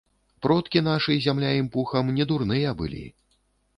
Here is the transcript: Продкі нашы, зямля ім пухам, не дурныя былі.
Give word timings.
Продкі 0.45 0.81
нашы, 0.87 1.17
зямля 1.27 1.51
ім 1.59 1.69
пухам, 1.75 2.11
не 2.21 2.29
дурныя 2.33 2.77
былі. 2.81 3.05